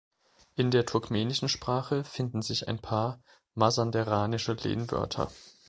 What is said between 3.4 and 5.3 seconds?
masanderanische Lehnwörter.